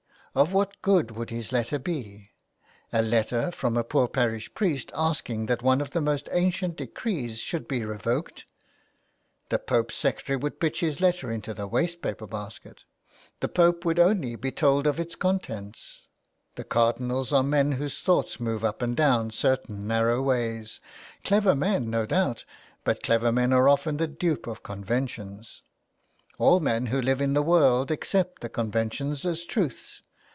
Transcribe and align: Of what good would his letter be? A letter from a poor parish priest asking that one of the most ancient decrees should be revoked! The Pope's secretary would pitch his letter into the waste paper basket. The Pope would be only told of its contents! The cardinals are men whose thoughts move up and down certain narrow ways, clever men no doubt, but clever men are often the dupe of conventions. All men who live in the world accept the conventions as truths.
Of 0.33 0.53
what 0.53 0.81
good 0.81 1.11
would 1.11 1.29
his 1.29 1.51
letter 1.51 1.77
be? 1.77 2.31
A 2.93 3.01
letter 3.01 3.51
from 3.51 3.75
a 3.75 3.83
poor 3.83 4.07
parish 4.07 4.53
priest 4.53 4.89
asking 4.95 5.47
that 5.47 5.61
one 5.61 5.81
of 5.81 5.89
the 5.89 5.99
most 5.99 6.29
ancient 6.31 6.77
decrees 6.77 7.39
should 7.39 7.67
be 7.67 7.83
revoked! 7.83 8.45
The 9.49 9.59
Pope's 9.59 9.95
secretary 9.95 10.37
would 10.37 10.61
pitch 10.61 10.79
his 10.79 11.01
letter 11.01 11.29
into 11.29 11.53
the 11.53 11.67
waste 11.67 12.01
paper 12.01 12.27
basket. 12.27 12.85
The 13.41 13.49
Pope 13.49 13.83
would 13.83 13.97
be 13.97 14.01
only 14.03 14.37
told 14.37 14.87
of 14.87 15.01
its 15.01 15.15
contents! 15.15 16.03
The 16.55 16.63
cardinals 16.63 17.33
are 17.33 17.43
men 17.43 17.73
whose 17.73 17.99
thoughts 17.99 18.39
move 18.39 18.63
up 18.63 18.81
and 18.81 18.95
down 18.95 19.31
certain 19.31 19.85
narrow 19.85 20.21
ways, 20.21 20.79
clever 21.25 21.55
men 21.55 21.89
no 21.89 22.05
doubt, 22.05 22.45
but 22.85 23.03
clever 23.03 23.33
men 23.33 23.51
are 23.51 23.67
often 23.67 23.97
the 23.97 24.07
dupe 24.07 24.47
of 24.47 24.63
conventions. 24.63 25.61
All 26.37 26.61
men 26.61 26.85
who 26.85 27.01
live 27.01 27.19
in 27.19 27.33
the 27.33 27.43
world 27.43 27.91
accept 27.91 28.41
the 28.41 28.47
conventions 28.47 29.25
as 29.25 29.43
truths. 29.43 30.01